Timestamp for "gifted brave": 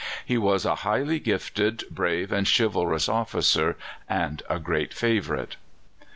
1.19-2.31